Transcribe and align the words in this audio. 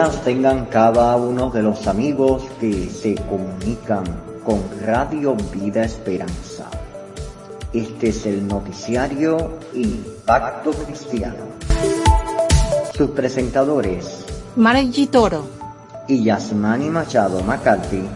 buenas 0.00 0.24
tengan 0.24 0.64
cada 0.66 1.14
uno 1.16 1.50
de 1.50 1.62
los 1.62 1.86
amigos 1.86 2.44
que 2.58 2.88
se 2.88 3.16
comunican 3.16 4.04
con 4.46 4.62
Radio 4.80 5.36
Vida 5.52 5.82
Esperanza. 5.84 6.70
Este 7.70 8.08
es 8.08 8.24
el 8.24 8.48
noticiario 8.48 9.58
Impacto 9.74 10.70
Cristiano. 10.70 11.44
Sus 12.94 13.10
presentadores, 13.10 14.24
Marek 14.56 15.10
Toro 15.10 15.44
y 16.08 16.24
Yasmani 16.24 16.88
Machado 16.88 17.42
McCarthy, 17.42 18.08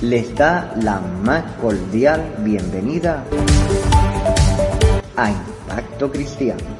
les 0.00 0.34
da 0.34 0.72
la 0.80 1.00
más 1.00 1.44
cordial 1.60 2.36
bienvenida 2.38 3.24
a 5.16 5.30
Impacto 5.30 6.10
Cristiano. 6.10 6.79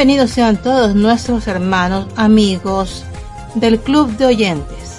Bienvenidos 0.00 0.30
sean 0.30 0.56
todos 0.56 0.94
nuestros 0.94 1.46
hermanos, 1.46 2.06
amigos 2.16 3.04
del 3.54 3.78
Club 3.78 4.08
de 4.16 4.24
Oyentes. 4.24 4.98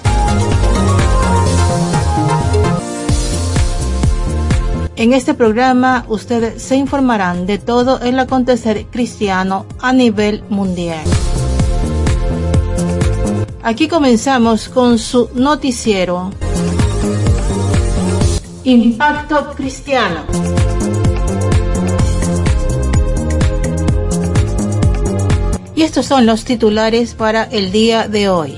En 4.96 5.14
este 5.14 5.34
programa 5.34 6.06
ustedes 6.08 6.62
se 6.62 6.76
informarán 6.76 7.48
de 7.48 7.58
todo 7.58 8.00
el 8.02 8.20
acontecer 8.20 8.86
cristiano 8.92 9.66
a 9.80 9.92
nivel 9.92 10.44
mundial. 10.50 11.04
Aquí 13.64 13.88
comenzamos 13.88 14.70
con 14.70 15.00
su 15.00 15.32
noticiero 15.34 16.30
Impacto 18.66 19.56
Cristiano. 19.56 20.61
Estos 25.82 26.06
son 26.06 26.28
los 26.28 26.46
titulares 26.46 27.16
para 27.16 27.44
el 27.46 27.72
día 27.72 28.08
de 28.08 28.30
hoy. 28.30 28.56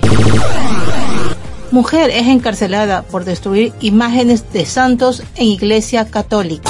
Mujer 1.72 2.10
es 2.10 2.28
encarcelada 2.28 3.04
por 3.04 3.24
destruir 3.24 3.72
imágenes 3.80 4.52
de 4.52 4.66
santos 4.66 5.24
en 5.38 5.46
Iglesia 5.46 6.12
Católica. 6.12 6.70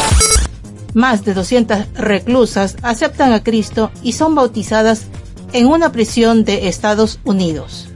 Más 0.94 1.25
de 1.25 1.34
200 1.34 1.94
reclusas 1.96 2.78
aceptan 2.84 3.34
a 3.34 3.41
Cristo 3.41 3.90
y 4.03 4.12
son 4.12 4.36
bautizadas 4.36 5.08
en 5.53 5.66
una 5.66 5.91
prisión 5.91 6.46
de 6.46 6.68
Estados 6.68 7.20
Unidos. 7.24 7.88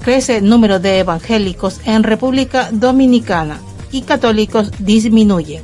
Crece 0.00 0.38
el 0.38 0.48
número 0.48 0.80
de 0.80 0.98
evangélicos 0.98 1.80
en 1.84 2.02
República 2.02 2.70
Dominicana 2.72 3.60
y 3.92 4.02
católicos 4.02 4.72
disminuyen. 4.80 5.62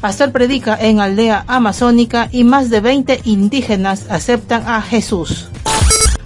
Pastor 0.00 0.30
predica 0.30 0.78
en 0.80 1.00
aldea 1.00 1.44
amazónica 1.48 2.28
y 2.30 2.44
más 2.44 2.70
de 2.70 2.80
20 2.80 3.22
indígenas 3.24 4.06
aceptan 4.08 4.62
a 4.66 4.80
Jesús. 4.80 5.48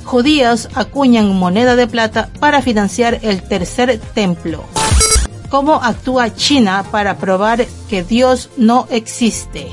Judíos 0.04 0.68
acuñan 0.74 1.34
moneda 1.34 1.74
de 1.74 1.86
plata 1.86 2.28
para 2.38 2.60
financiar 2.60 3.18
el 3.22 3.42
tercer 3.42 3.98
templo. 4.12 4.64
¿Cómo 5.48 5.74
actúa 5.74 6.34
China 6.34 6.84
para 6.90 7.16
probar 7.16 7.66
que 7.88 8.02
Dios 8.02 8.50
no 8.58 8.86
existe? 8.90 9.68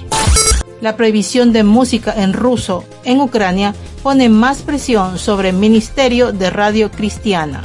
La 0.80 0.96
prohibición 0.96 1.52
de 1.52 1.64
música 1.64 2.14
en 2.16 2.32
ruso 2.32 2.86
en 3.04 3.20
Ucrania 3.20 3.76
pone 4.02 4.30
más 4.30 4.62
presión 4.62 5.20
sobre 5.20 5.50
el 5.50 5.58
Ministerio 5.58 6.32
de 6.32 6.50
Radio 6.50 6.90
Cristiana. 6.90 7.64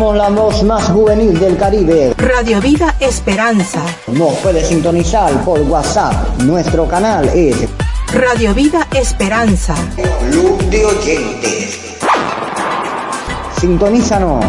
Somos 0.00 0.16
la 0.16 0.30
voz 0.30 0.62
más 0.62 0.84
juvenil 0.88 1.38
del 1.38 1.58
Caribe. 1.58 2.14
Radio 2.16 2.58
Vida 2.58 2.96
Esperanza. 3.00 3.82
Nos 4.06 4.32
puede 4.36 4.64
sintonizar 4.64 5.30
por 5.44 5.60
WhatsApp. 5.60 6.40
Nuestro 6.40 6.88
canal 6.88 7.28
es 7.34 7.68
Radio 8.10 8.54
Vida 8.54 8.88
Esperanza. 8.94 9.74
Club 10.30 10.58
de 10.70 10.86
Oyentes. 10.86 11.98
Sintonízanos 13.60 14.42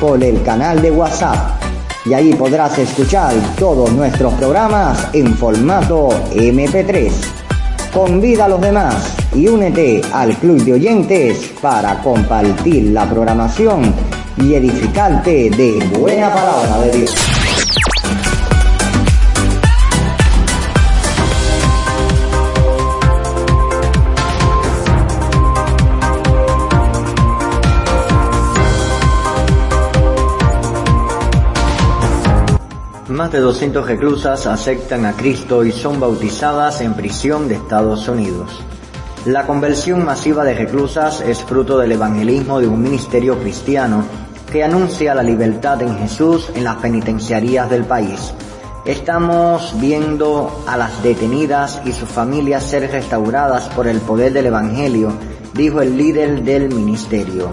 por 0.00 0.24
el 0.24 0.42
canal 0.42 0.80
de 0.80 0.90
WhatsApp 0.90 1.62
y 2.06 2.14
ahí 2.14 2.32
podrás 2.32 2.78
escuchar 2.78 3.34
todos 3.58 3.92
nuestros 3.92 4.32
programas 4.32 5.08
en 5.12 5.34
formato 5.34 6.08
MP3. 6.32 7.12
Convida 7.92 8.46
a 8.46 8.48
los 8.48 8.62
demás 8.62 9.14
y 9.34 9.46
únete 9.46 10.00
al 10.10 10.34
Club 10.38 10.64
de 10.64 10.72
Oyentes 10.72 11.52
para 11.60 12.02
compartir 12.02 12.92
la 12.92 13.04
programación 13.04 14.15
y 14.38 14.54
edificante 14.54 15.50
de 15.50 15.78
buena 15.98 16.32
palabra 16.32 16.80
de 16.82 16.98
Dios. 16.98 17.14
Más 33.08 33.32
de 33.32 33.40
200 33.40 33.86
reclusas 33.86 34.46
aceptan 34.46 35.06
a 35.06 35.14
Cristo 35.14 35.64
y 35.64 35.72
son 35.72 35.98
bautizadas 35.98 36.82
en 36.82 36.94
prisión 36.94 37.48
de 37.48 37.54
Estados 37.54 38.06
Unidos. 38.08 38.60
La 39.24 39.46
conversión 39.46 40.04
masiva 40.04 40.44
de 40.44 40.54
reclusas 40.54 41.20
es 41.22 41.42
fruto 41.42 41.78
del 41.78 41.92
evangelismo 41.92 42.60
de 42.60 42.68
un 42.68 42.82
ministerio 42.82 43.38
cristiano 43.40 44.04
que 44.56 44.64
anuncia 44.64 45.14
la 45.14 45.22
libertad 45.22 45.82
en 45.82 45.98
Jesús 45.98 46.48
en 46.54 46.64
las 46.64 46.76
penitenciarías 46.76 47.68
del 47.68 47.84
país. 47.84 48.32
Estamos 48.86 49.78
viendo 49.78 50.64
a 50.66 50.78
las 50.78 51.02
detenidas 51.02 51.82
y 51.84 51.92
sus 51.92 52.08
familias 52.08 52.64
ser 52.64 52.90
restauradas 52.90 53.68
por 53.74 53.86
el 53.86 54.00
poder 54.00 54.32
del 54.32 54.46
Evangelio, 54.46 55.12
dijo 55.52 55.82
el 55.82 55.98
líder 55.98 56.42
del 56.42 56.70
ministerio. 56.70 57.50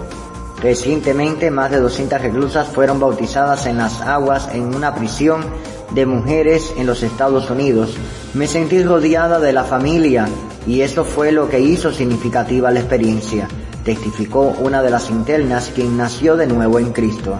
Recientemente 0.62 1.50
más 1.50 1.70
de 1.70 1.80
200 1.80 2.22
reclusas 2.22 2.68
fueron 2.68 2.98
bautizadas 2.98 3.66
en 3.66 3.76
las 3.76 4.00
aguas 4.00 4.48
en 4.54 4.74
una 4.74 4.94
prisión 4.94 5.44
de 5.90 6.06
mujeres 6.06 6.72
en 6.78 6.86
los 6.86 7.02
Estados 7.02 7.50
Unidos. 7.50 7.94
Me 8.32 8.46
sentí 8.46 8.82
rodeada 8.82 9.40
de 9.40 9.52
la 9.52 9.64
familia 9.64 10.26
y 10.66 10.80
eso 10.80 11.04
fue 11.04 11.32
lo 11.32 11.50
que 11.50 11.60
hizo 11.60 11.92
significativa 11.92 12.70
la 12.70 12.80
experiencia 12.80 13.46
testificó 13.84 14.54
una 14.60 14.82
de 14.82 14.90
las 14.90 15.10
internas 15.10 15.70
quien 15.74 15.96
nació 15.96 16.36
de 16.36 16.46
nuevo 16.46 16.78
en 16.78 16.92
Cristo. 16.92 17.38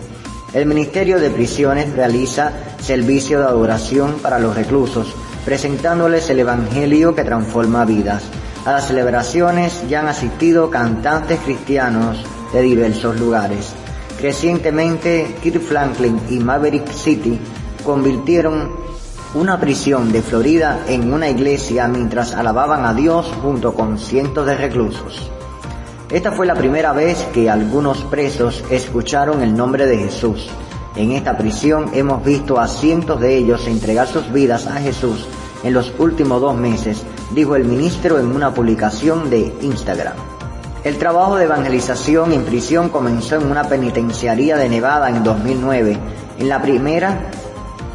El 0.52 0.66
Ministerio 0.66 1.18
de 1.18 1.30
Prisiones 1.30 1.92
realiza 1.94 2.52
servicio 2.80 3.40
de 3.40 3.46
adoración 3.46 4.18
para 4.22 4.38
los 4.38 4.54
reclusos, 4.54 5.12
presentándoles 5.44 6.30
el 6.30 6.40
Evangelio 6.40 7.14
que 7.14 7.24
transforma 7.24 7.84
vidas. 7.84 8.22
A 8.64 8.72
las 8.72 8.86
celebraciones 8.86 9.82
ya 9.88 10.00
han 10.00 10.08
asistido 10.08 10.70
cantantes 10.70 11.40
cristianos 11.40 12.18
de 12.52 12.62
diversos 12.62 13.18
lugares. 13.18 13.72
Recientemente, 14.22 15.34
Kirk 15.42 15.60
Franklin 15.60 16.20
y 16.30 16.38
Maverick 16.38 16.90
City 16.92 17.38
convirtieron 17.84 18.70
una 19.34 19.58
prisión 19.58 20.12
de 20.12 20.22
Florida 20.22 20.84
en 20.86 21.12
una 21.12 21.28
iglesia 21.28 21.88
mientras 21.88 22.32
alababan 22.32 22.84
a 22.84 22.94
Dios 22.94 23.26
junto 23.42 23.74
con 23.74 23.98
cientos 23.98 24.46
de 24.46 24.56
reclusos. 24.56 25.33
Esta 26.14 26.30
fue 26.30 26.46
la 26.46 26.54
primera 26.54 26.92
vez 26.92 27.26
que 27.34 27.50
algunos 27.50 28.04
presos 28.04 28.62
escucharon 28.70 29.42
el 29.42 29.52
nombre 29.56 29.84
de 29.84 29.98
Jesús. 29.98 30.48
En 30.94 31.10
esta 31.10 31.36
prisión 31.36 31.90
hemos 31.92 32.24
visto 32.24 32.60
a 32.60 32.68
cientos 32.68 33.18
de 33.18 33.36
ellos 33.36 33.66
entregar 33.66 34.06
sus 34.06 34.32
vidas 34.32 34.68
a 34.68 34.74
Jesús 34.74 35.26
en 35.64 35.74
los 35.74 35.92
últimos 35.98 36.40
dos 36.40 36.56
meses, 36.56 37.02
dijo 37.32 37.56
el 37.56 37.64
ministro 37.64 38.20
en 38.20 38.26
una 38.26 38.54
publicación 38.54 39.28
de 39.28 39.52
Instagram. 39.60 40.14
El 40.84 40.98
trabajo 40.98 41.34
de 41.34 41.46
evangelización 41.46 42.32
en 42.32 42.44
prisión 42.44 42.90
comenzó 42.90 43.34
en 43.34 43.50
una 43.50 43.64
penitenciaría 43.64 44.56
de 44.56 44.68
Nevada 44.68 45.10
en 45.10 45.24
2009, 45.24 45.98
en 46.38 46.48
la 46.48 46.62
primera 46.62 47.28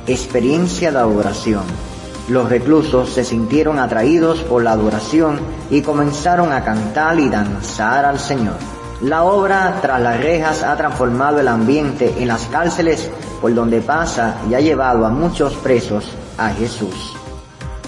experiencia 0.08 0.92
de 0.92 0.98
adoración. 0.98 1.89
Los 2.30 2.48
reclusos 2.48 3.10
se 3.10 3.26
sintieron 3.26 3.80
atraídos 3.80 4.42
por 4.42 4.64
la 4.64 4.74
adoración 4.74 5.40
y 5.72 5.82
comenzaron 5.82 6.54
a 6.54 6.64
cantar 6.64 7.20
y 7.20 7.28
danzar 7.28 8.06
al 8.06 8.20
Señor. 8.20 8.54
La 9.02 9.24
obra 9.24 9.80
tras 9.82 10.00
las 10.00 10.22
rejas 10.22 10.62
ha 10.62 10.76
transformado 10.78 11.40
el 11.40 11.48
ambiente 11.48 12.14
en 12.20 12.28
las 12.28 12.46
cárceles 12.46 13.10
por 13.42 13.56
donde 13.56 13.82
pasa 13.82 14.36
y 14.48 14.54
ha 14.54 14.60
llevado 14.60 15.08
a 15.08 15.10
muchos 15.10 15.56
presos 15.56 16.06
a 16.38 16.50
Jesús. 16.50 17.16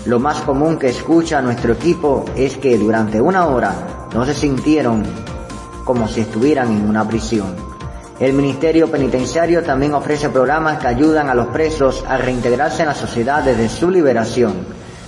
Lo 0.05 0.19
más 0.19 0.41
común 0.41 0.79
que 0.79 0.89
escucha 0.89 1.39
nuestro 1.43 1.73
equipo 1.73 2.25
es 2.35 2.57
que 2.57 2.79
durante 2.79 3.21
una 3.21 3.45
hora 3.45 4.07
no 4.15 4.25
se 4.25 4.33
sintieron 4.33 5.03
como 5.85 6.07
si 6.07 6.21
estuvieran 6.21 6.71
en 6.71 6.89
una 6.89 7.07
prisión. 7.07 7.70
El 8.21 8.33
Ministerio 8.33 8.91
Penitenciario 8.91 9.63
también 9.63 9.95
ofrece 9.95 10.29
programas 10.29 10.77
que 10.77 10.85
ayudan 10.85 11.27
a 11.27 11.33
los 11.33 11.47
presos 11.47 12.05
a 12.07 12.17
reintegrarse 12.17 12.83
en 12.83 12.89
la 12.89 12.93
sociedad 12.93 13.41
desde 13.41 13.67
su 13.67 13.89
liberación. 13.89 14.53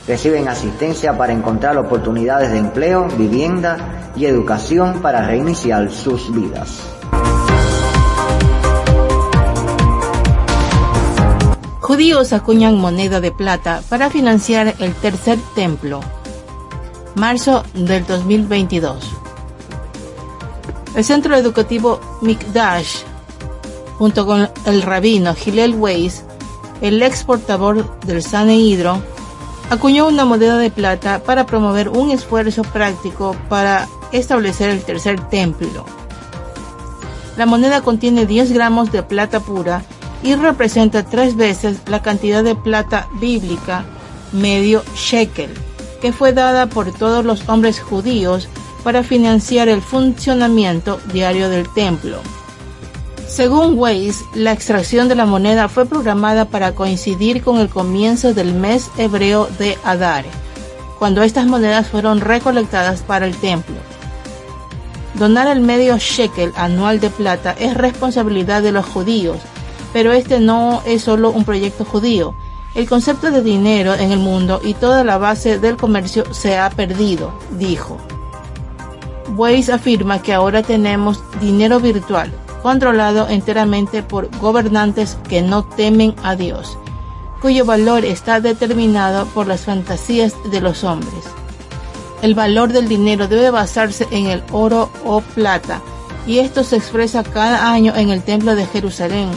Reciben 0.07 0.47
asistencia 0.47 1.15
para 1.15 1.31
encontrar 1.31 1.77
oportunidades 1.77 2.51
de 2.51 2.57
empleo, 2.57 3.07
vivienda 3.15 4.11
y 4.15 4.25
educación 4.25 4.99
para 5.03 5.27
reiniciar 5.27 5.91
sus 5.91 6.33
vidas. 6.33 6.81
Judíos 11.81 12.33
acuñan 12.33 12.79
moneda 12.79 13.21
de 13.21 13.31
plata 13.31 13.83
para 13.89 14.09
financiar 14.09 14.73
el 14.79 14.91
tercer 14.95 15.37
templo 15.53 15.99
marzo 17.13 17.63
del 17.75 18.07
2022. 18.07 19.22
El 20.95 21.03
Centro 21.03 21.35
Educativo 21.35 21.99
Mikdash, 22.21 22.97
junto 23.97 24.25
con 24.25 24.49
el 24.65 24.81
rabino 24.81 25.33
Hillel 25.33 25.75
Weiss, 25.75 26.23
el 26.81 27.01
ex 27.01 27.23
portavoz 27.23 27.85
del 28.05 28.21
Sanehidro, 28.21 29.01
acuñó 29.69 30.07
una 30.07 30.25
moneda 30.25 30.57
de 30.57 30.69
plata 30.69 31.23
para 31.23 31.45
promover 31.45 31.89
un 31.89 32.11
esfuerzo 32.11 32.61
práctico 32.63 33.35
para 33.49 33.87
establecer 34.11 34.69
el 34.69 34.83
tercer 34.83 35.19
templo. 35.29 35.85
La 37.37 37.45
moneda 37.45 37.81
contiene 37.81 38.25
10 38.25 38.51
gramos 38.51 38.91
de 38.91 39.01
plata 39.01 39.39
pura 39.39 39.83
y 40.21 40.35
representa 40.35 41.03
tres 41.03 41.35
veces 41.35 41.79
la 41.87 42.01
cantidad 42.03 42.43
de 42.43 42.55
plata 42.55 43.07
bíblica, 43.19 43.83
medio 44.31 44.83
shekel 44.95 45.51
que 46.03 46.11
fue 46.11 46.33
dada 46.33 46.65
por 46.67 46.91
todos 46.91 47.23
los 47.23 47.47
hombres 47.47 47.79
judíos 47.79 48.49
para 48.83 49.03
financiar 49.03 49.69
el 49.69 49.81
funcionamiento 49.81 50.99
diario 51.11 51.49
del 51.49 51.67
templo. 51.69 52.17
Según 53.27 53.79
Weiss, 53.79 54.23
la 54.35 54.51
extracción 54.51 55.07
de 55.07 55.15
la 55.15 55.25
moneda 55.25 55.67
fue 55.67 55.85
programada 55.85 56.45
para 56.45 56.75
coincidir 56.75 57.41
con 57.41 57.57
el 57.57 57.69
comienzo 57.69 58.33
del 58.33 58.53
mes 58.53 58.91
hebreo 58.97 59.47
de 59.57 59.77
Adar, 59.83 60.25
cuando 60.99 61.23
estas 61.23 61.47
monedas 61.47 61.87
fueron 61.87 62.21
recolectadas 62.21 63.01
para 63.01 63.25
el 63.25 63.35
templo. 63.35 63.75
Donar 65.15 65.47
el 65.47 65.61
medio 65.61 65.97
shekel 65.97 66.51
anual 66.55 66.99
de 66.99 67.09
plata 67.09 67.55
es 67.57 67.75
responsabilidad 67.75 68.61
de 68.61 68.71
los 68.71 68.85
judíos, 68.85 69.39
pero 69.93 70.11
este 70.11 70.39
no 70.39 70.83
es 70.85 71.03
solo 71.03 71.31
un 71.31 71.45
proyecto 71.45 71.85
judío, 71.85 72.35
el 72.75 72.89
concepto 72.89 73.29
de 73.31 73.41
dinero 73.41 73.93
en 73.93 74.11
el 74.11 74.19
mundo 74.19 74.59
y 74.63 74.73
toda 74.73 75.03
la 75.03 75.17
base 75.17 75.59
del 75.59 75.77
comercio 75.77 76.33
se 76.33 76.57
ha 76.57 76.69
perdido, 76.69 77.33
dijo. 77.51 77.97
Weiss 79.35 79.69
afirma 79.69 80.21
que 80.21 80.33
ahora 80.33 80.61
tenemos 80.61 81.23
dinero 81.41 81.79
virtual, 81.79 82.31
controlado 82.61 83.27
enteramente 83.27 84.03
por 84.03 84.29
gobernantes 84.37 85.17
que 85.27 85.41
no 85.41 85.63
temen 85.63 86.15
a 86.23 86.35
Dios, 86.35 86.77
cuyo 87.41 87.65
valor 87.65 88.05
está 88.05 88.39
determinado 88.39 89.25
por 89.27 89.47
las 89.47 89.61
fantasías 89.61 90.33
de 90.51 90.61
los 90.61 90.83
hombres. 90.83 91.25
El 92.21 92.35
valor 92.35 92.71
del 92.71 92.87
dinero 92.87 93.27
debe 93.27 93.51
basarse 93.51 94.07
en 94.11 94.27
el 94.27 94.43
oro 94.51 94.89
o 95.03 95.21
plata, 95.21 95.81
y 96.25 96.39
esto 96.39 96.63
se 96.63 96.77
expresa 96.77 97.23
cada 97.23 97.69
año 97.71 97.93
en 97.95 98.09
el 98.09 98.21
Templo 98.23 98.55
de 98.55 98.65
Jerusalén, 98.65 99.29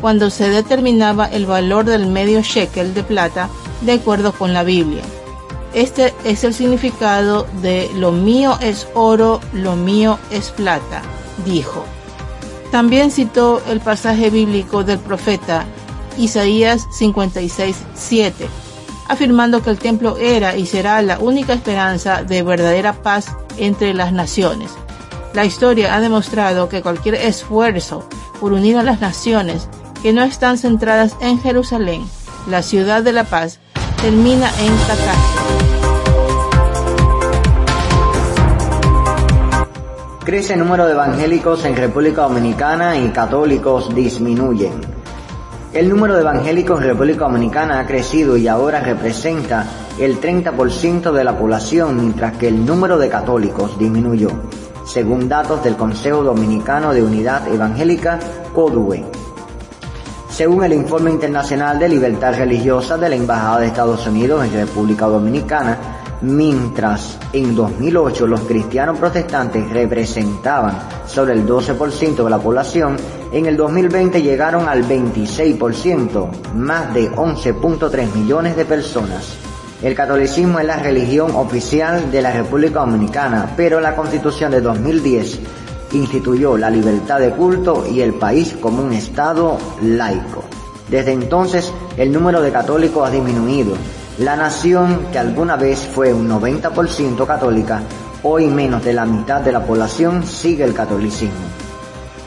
cuando 0.00 0.30
se 0.30 0.48
determinaba 0.48 1.26
el 1.26 1.44
valor 1.44 1.84
del 1.84 2.06
medio 2.06 2.40
shekel 2.40 2.94
de 2.94 3.02
plata 3.02 3.50
de 3.82 3.92
acuerdo 3.92 4.32
con 4.32 4.54
la 4.54 4.62
Biblia. 4.62 5.02
Este 5.74 6.12
es 6.24 6.42
el 6.42 6.52
significado 6.52 7.46
de 7.62 7.90
lo 7.94 8.10
mío 8.10 8.58
es 8.60 8.88
oro, 8.94 9.40
lo 9.52 9.76
mío 9.76 10.18
es 10.30 10.50
plata, 10.50 11.02
dijo. 11.44 11.84
También 12.72 13.10
citó 13.10 13.62
el 13.68 13.80
pasaje 13.80 14.30
bíblico 14.30 14.82
del 14.82 14.98
profeta 14.98 15.64
Isaías 16.18 16.86
56, 16.92 17.76
7, 17.94 18.48
afirmando 19.08 19.62
que 19.62 19.70
el 19.70 19.78
templo 19.78 20.16
era 20.18 20.56
y 20.56 20.66
será 20.66 21.02
la 21.02 21.18
única 21.18 21.52
esperanza 21.52 22.24
de 22.24 22.42
verdadera 22.42 23.02
paz 23.02 23.34
entre 23.56 23.94
las 23.94 24.12
naciones. 24.12 24.72
La 25.34 25.44
historia 25.44 25.94
ha 25.94 26.00
demostrado 26.00 26.68
que 26.68 26.82
cualquier 26.82 27.14
esfuerzo 27.14 28.08
por 28.40 28.52
unir 28.52 28.76
a 28.76 28.82
las 28.82 29.00
naciones 29.00 29.68
que 30.02 30.12
no 30.12 30.22
están 30.22 30.58
centradas 30.58 31.14
en 31.20 31.40
Jerusalén, 31.40 32.04
la 32.48 32.62
ciudad 32.62 33.02
de 33.02 33.12
la 33.12 33.24
paz, 33.24 33.60
termina 34.02 34.48
en 34.58 34.76
catástrofe. 34.78 35.70
Crece 40.24 40.54
el 40.54 40.60
número 40.60 40.86
de 40.86 40.92
evangélicos 40.92 41.64
en 41.66 41.76
República 41.76 42.22
Dominicana 42.22 42.96
y 42.96 43.10
católicos 43.10 43.94
disminuyen. 43.94 44.72
El 45.74 45.88
número 45.90 46.14
de 46.14 46.22
evangélicos 46.22 46.80
en 46.80 46.88
República 46.88 47.26
Dominicana 47.26 47.80
ha 47.80 47.86
crecido 47.86 48.36
y 48.36 48.48
ahora 48.48 48.80
representa 48.80 49.66
el 49.98 50.18
30% 50.20 51.12
de 51.12 51.24
la 51.24 51.36
población, 51.36 51.96
mientras 51.96 52.36
que 52.38 52.48
el 52.48 52.64
número 52.64 52.96
de 52.98 53.10
católicos 53.10 53.78
disminuyó, 53.78 54.30
según 54.86 55.28
datos 55.28 55.62
del 55.62 55.76
Consejo 55.76 56.22
Dominicano 56.22 56.94
de 56.94 57.02
Unidad 57.02 57.46
Evangélica, 57.48 58.18
CODUE 58.54 59.19
según 60.40 60.64
el 60.64 60.72
Informe 60.72 61.10
Internacional 61.10 61.78
de 61.78 61.86
Libertad 61.86 62.34
Religiosa 62.34 62.96
de 62.96 63.10
la 63.10 63.14
Embajada 63.14 63.60
de 63.60 63.66
Estados 63.66 64.06
Unidos 64.06 64.42
en 64.42 64.54
República 64.54 65.04
Dominicana, 65.04 65.76
mientras 66.22 67.18
en 67.34 67.54
2008 67.54 68.26
los 68.26 68.40
cristianos 68.40 68.98
protestantes 68.98 69.68
representaban 69.68 70.78
sobre 71.06 71.34
el 71.34 71.46
12% 71.46 72.24
de 72.24 72.30
la 72.30 72.38
población, 72.38 72.96
en 73.30 73.44
el 73.44 73.58
2020 73.58 74.22
llegaron 74.22 74.66
al 74.66 74.82
26%, 74.88 76.54
más 76.54 76.94
de 76.94 77.12
11.3 77.12 78.14
millones 78.14 78.56
de 78.56 78.64
personas. 78.64 79.36
El 79.82 79.94
catolicismo 79.94 80.58
es 80.58 80.64
la 80.64 80.76
religión 80.76 81.32
oficial 81.36 82.10
de 82.10 82.22
la 82.22 82.32
República 82.32 82.80
Dominicana, 82.80 83.52
pero 83.58 83.78
la 83.78 83.94
Constitución 83.94 84.52
de 84.52 84.62
2010 84.62 85.38
instituyó 85.92 86.56
la 86.56 86.70
libertad 86.70 87.20
de 87.20 87.30
culto 87.30 87.86
y 87.86 88.00
el 88.00 88.14
país 88.14 88.56
como 88.60 88.82
un 88.82 88.92
Estado 88.92 89.58
laico. 89.82 90.44
Desde 90.88 91.12
entonces 91.12 91.72
el 91.96 92.12
número 92.12 92.40
de 92.40 92.52
católicos 92.52 93.08
ha 93.08 93.12
disminuido. 93.12 93.74
La 94.18 94.36
nación, 94.36 95.06
que 95.12 95.18
alguna 95.18 95.56
vez 95.56 95.78
fue 95.78 96.12
un 96.12 96.28
90% 96.28 97.26
católica, 97.26 97.82
hoy 98.22 98.48
menos 98.48 98.84
de 98.84 98.92
la 98.92 99.06
mitad 99.06 99.40
de 99.40 99.52
la 99.52 99.64
población 99.64 100.26
sigue 100.26 100.64
el 100.64 100.74
catolicismo. 100.74 101.46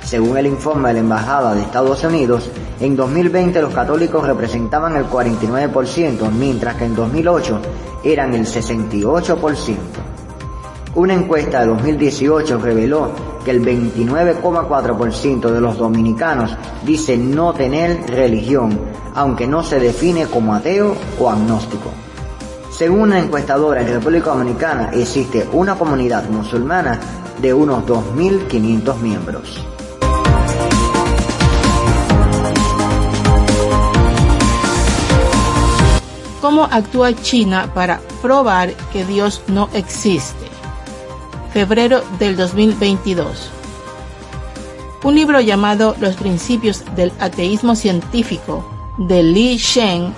Según 0.04 0.38
el 0.38 0.48
informe 0.48 0.90
de 0.90 0.96
la 0.96 1.00
Embajada 1.02 1.54
de 1.54 1.62
Estados 1.62 2.04
Unidos, 2.04 2.50
en 2.80 2.96
2020 2.96 3.62
los 3.62 3.74
católicos 3.74 4.26
representaban 4.26 4.96
el 4.96 5.06
49%, 5.06 6.32
mientras 6.32 6.76
que 6.76 6.86
en 6.86 6.96
2008 6.96 7.60
eran 8.04 8.34
el 8.34 8.46
68%. 8.46 9.76
Una 10.96 11.14
encuesta 11.14 11.62
de 11.62 11.68
2018 11.68 12.60
reveló 12.60 13.33
que 13.44 13.52
el 13.52 13.62
29,4% 13.62 15.52
de 15.52 15.62
los 15.62 15.78
dominicanos 15.78 16.56
dice 16.84 17.18
no 17.18 17.54
tener 17.54 18.10
religión, 18.10 18.80
aunque 19.16 19.48
no 19.48 19.64
se 19.64 19.80
define 19.80 20.26
como 20.28 20.54
ateo 20.54 20.96
o 21.20 21.30
agnóstico. 21.30 21.92
Según 22.72 23.02
una 23.02 23.20
encuestadora 23.20 23.82
en 23.82 23.88
República 23.88 24.32
Dominicana, 24.32 24.90
existe 24.94 25.48
una 25.52 25.76
comunidad 25.76 26.28
musulmana 26.30 27.00
de 27.40 27.54
unos 27.54 27.86
2.500 27.86 28.98
miembros. 29.00 29.64
¿Cómo 36.42 36.66
actúa 36.66 37.14
China 37.14 37.72
para 37.74 38.02
probar 38.22 38.74
que 38.92 39.06
Dios 39.06 39.42
no 39.48 39.70
existe? 39.74 40.43
Febrero 41.54 42.04
del 42.18 42.36
2022. 42.36 43.52
Un 45.04 45.16
libro 45.16 45.40
llamado 45.40 45.96
Los 46.00 46.16
principios 46.16 46.84
del 46.96 47.12
ateísmo 47.20 47.76
científico 47.76 48.68
de 48.98 49.22
Li 49.22 49.58
Shen 49.58 50.14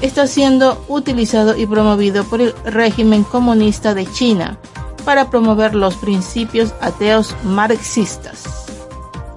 está 0.00 0.26
siendo 0.26 0.82
utilizado 0.88 1.56
y 1.56 1.66
promovido 1.66 2.24
por 2.24 2.40
el 2.40 2.54
régimen 2.64 3.22
comunista 3.22 3.94
de 3.94 4.10
China 4.10 4.58
para 5.04 5.28
promover 5.28 5.74
los 5.74 5.96
principios 5.96 6.72
ateos 6.80 7.36
marxistas. 7.44 8.44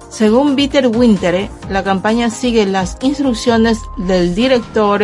Según 0.08 0.56
Peter 0.56 0.86
Winter, 0.86 1.50
la 1.68 1.84
campaña 1.84 2.30
sigue 2.30 2.64
las 2.64 2.96
instrucciones 3.02 3.78
del 3.98 4.34
director 4.34 5.02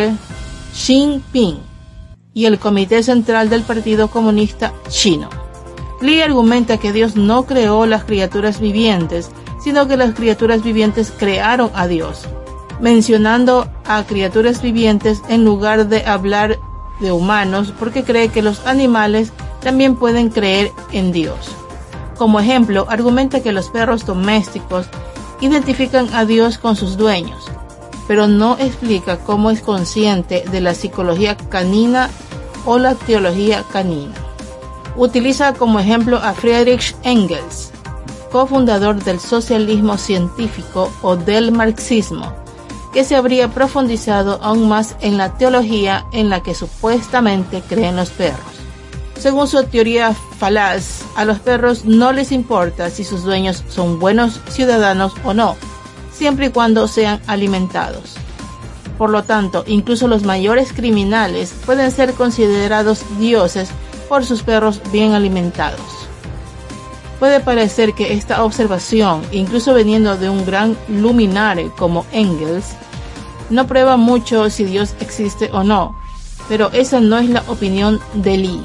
Xi 0.73 0.93
Jinping 0.95 1.59
y 2.33 2.45
el 2.45 2.57
Comité 2.57 3.03
Central 3.03 3.49
del 3.49 3.61
Partido 3.61 4.07
Comunista 4.07 4.73
Chino. 4.87 5.38
Li 6.01 6.21
argumenta 6.21 6.77
que 6.77 6.93
Dios 6.93 7.15
no 7.15 7.45
creó 7.45 7.85
las 7.85 8.05
criaturas 8.05 8.59
vivientes, 8.59 9.31
sino 9.59 9.87
que 9.87 9.97
las 9.97 10.13
criaturas 10.15 10.63
vivientes 10.63 11.11
crearon 11.11 11.71
a 11.73 11.87
Dios, 11.87 12.25
mencionando 12.79 13.67
a 13.85 14.03
criaturas 14.03 14.61
vivientes 14.61 15.21
en 15.27 15.43
lugar 15.43 15.87
de 15.87 16.05
hablar 16.05 16.57
de 17.01 17.11
humanos 17.11 17.73
porque 17.77 18.03
cree 18.03 18.29
que 18.29 18.41
los 18.41 18.65
animales 18.65 19.33
también 19.61 19.95
pueden 19.95 20.29
creer 20.29 20.71
en 20.91 21.11
Dios. 21.11 21.51
Como 22.17 22.39
ejemplo, 22.39 22.85
argumenta 22.89 23.41
que 23.41 23.51
los 23.51 23.69
perros 23.69 24.05
domésticos 24.05 24.87
identifican 25.41 26.13
a 26.13 26.25
Dios 26.25 26.57
con 26.57 26.75
sus 26.75 26.97
dueños, 26.97 27.45
pero 28.07 28.27
no 28.27 28.57
explica 28.57 29.17
cómo 29.17 29.51
es 29.51 29.61
consciente 29.61 30.43
de 30.49 30.61
la 30.61 30.73
psicología 30.73 31.35
canina 31.35 32.09
o 32.65 32.77
la 32.77 32.95
teología 32.95 33.63
canina. 33.71 34.28
Utiliza 34.99 35.53
como 35.53 35.79
ejemplo 35.79 36.17
a 36.17 36.33
Friedrich 36.33 36.93
Engels, 37.03 37.71
cofundador 38.33 39.01
del 39.01 39.21
socialismo 39.21 39.97
científico 39.97 40.91
o 41.01 41.15
del 41.15 41.53
marxismo, 41.53 42.33
que 42.91 43.05
se 43.05 43.15
habría 43.15 43.47
profundizado 43.47 44.39
aún 44.43 44.67
más 44.67 44.97
en 44.99 45.17
la 45.17 45.37
teología 45.37 46.05
en 46.11 46.29
la 46.29 46.43
que 46.43 46.53
supuestamente 46.53 47.61
creen 47.61 47.95
los 47.95 48.09
perros. 48.09 48.41
Según 49.17 49.47
su 49.47 49.63
teoría 49.63 50.13
falaz, 50.37 51.03
a 51.15 51.23
los 51.23 51.39
perros 51.39 51.85
no 51.85 52.11
les 52.11 52.33
importa 52.33 52.89
si 52.89 53.05
sus 53.05 53.23
dueños 53.23 53.63
son 53.69 53.99
buenos 53.99 54.41
ciudadanos 54.49 55.13
o 55.23 55.33
no, 55.33 55.55
siempre 56.11 56.47
y 56.47 56.49
cuando 56.49 56.89
sean 56.89 57.21
alimentados. 57.25 58.15
Por 58.97 59.11
lo 59.11 59.23
tanto, 59.23 59.63
incluso 59.65 60.09
los 60.09 60.23
mayores 60.23 60.73
criminales 60.73 61.53
pueden 61.65 61.89
ser 61.89 62.15
considerados 62.15 63.05
dioses 63.17 63.69
por 64.09 64.25
sus 64.25 64.43
perros 64.43 64.81
bien 64.91 65.13
alimentados. 65.13 65.79
Puede 67.19 67.39
parecer 67.39 67.93
que 67.93 68.13
esta 68.13 68.43
observación, 68.43 69.21
incluso 69.31 69.73
veniendo 69.73 70.17
de 70.17 70.29
un 70.29 70.45
gran 70.45 70.75
luminario 70.87 71.73
como 71.77 72.05
Engels, 72.11 72.75
no 73.49 73.67
prueba 73.67 73.97
mucho 73.97 74.49
si 74.49 74.63
Dios 74.63 74.95
existe 74.99 75.49
o 75.51 75.63
no, 75.63 75.95
pero 76.47 76.71
esa 76.71 76.99
no 76.99 77.17
es 77.17 77.29
la 77.29 77.43
opinión 77.47 77.99
de 78.15 78.37
Lee. 78.37 78.63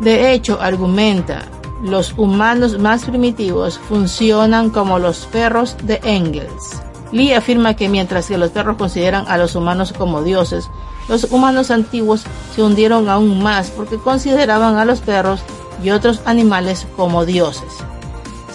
De 0.00 0.32
hecho, 0.32 0.60
argumenta, 0.60 1.46
los 1.82 2.14
humanos 2.16 2.78
más 2.78 3.04
primitivos 3.04 3.78
funcionan 3.78 4.70
como 4.70 4.98
los 4.98 5.26
perros 5.26 5.76
de 5.82 6.00
Engels. 6.04 6.82
Lee 7.12 7.34
afirma 7.34 7.74
que 7.74 7.88
mientras 7.88 8.26
que 8.26 8.38
los 8.38 8.50
perros 8.50 8.76
consideran 8.76 9.26
a 9.28 9.36
los 9.36 9.54
humanos 9.54 9.92
como 9.92 10.22
dioses, 10.22 10.70
los 11.08 11.24
humanos 11.24 11.70
antiguos 11.70 12.24
se 12.54 12.62
hundieron 12.62 13.08
aún 13.08 13.42
más 13.42 13.70
porque 13.70 13.98
consideraban 13.98 14.76
a 14.76 14.84
los 14.84 15.00
perros 15.00 15.40
y 15.82 15.90
otros 15.90 16.20
animales 16.24 16.86
como 16.96 17.24
dioses. 17.24 17.72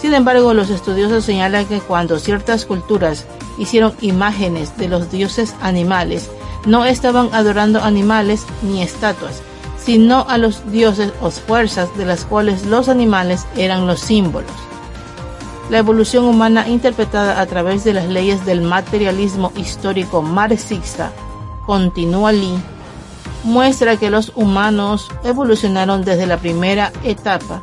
Sin 0.00 0.14
embargo, 0.14 0.52
los 0.52 0.70
estudiosos 0.70 1.24
señalan 1.24 1.66
que 1.66 1.80
cuando 1.80 2.18
ciertas 2.18 2.66
culturas 2.66 3.24
hicieron 3.56 3.94
imágenes 4.00 4.76
de 4.76 4.88
los 4.88 5.10
dioses 5.10 5.54
animales, 5.60 6.28
no 6.66 6.84
estaban 6.84 7.28
adorando 7.32 7.80
animales 7.82 8.44
ni 8.62 8.82
estatuas, 8.82 9.42
sino 9.78 10.26
a 10.28 10.38
los 10.38 10.70
dioses 10.70 11.12
o 11.20 11.30
fuerzas 11.30 11.96
de 11.96 12.04
las 12.04 12.24
cuales 12.24 12.66
los 12.66 12.88
animales 12.88 13.46
eran 13.56 13.86
los 13.86 14.00
símbolos. 14.00 14.50
La 15.70 15.78
evolución 15.78 16.24
humana 16.24 16.68
interpretada 16.68 17.40
a 17.40 17.46
través 17.46 17.84
de 17.84 17.94
las 17.94 18.08
leyes 18.08 18.44
del 18.44 18.62
materialismo 18.62 19.52
histórico 19.56 20.20
marxista, 20.20 21.12
continúa 21.66 22.32
Lee, 22.32 22.58
muestra 23.44 23.96
que 23.96 24.10
los 24.10 24.32
humanos 24.34 25.10
evolucionaron 25.24 26.04
desde 26.04 26.26
la 26.26 26.38
primera 26.38 26.92
etapa 27.02 27.60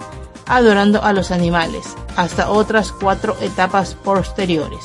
adorando 0.50 1.04
a 1.04 1.14
los 1.14 1.32
animales 1.32 1.96
hasta 2.18 2.50
otras 2.50 2.92
cuatro 2.92 3.38
etapas 3.40 3.94
posteriores. 3.94 4.84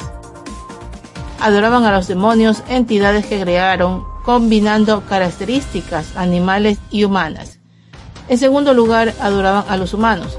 Adoraban 1.41 1.85
a 1.85 1.93
los 1.93 2.07
demonios, 2.07 2.63
entidades 2.69 3.27
que 3.27 3.41
crearon, 3.41 4.05
combinando 4.25 5.03
características 5.07 6.17
animales 6.17 6.79
y 6.91 7.05
humanas. 7.05 7.59
En 8.29 8.39
segundo 8.39 8.73
lugar, 8.73 9.15
adoraban 9.21 9.65
a 9.69 9.77
los 9.77 9.95
humanos, 9.95 10.39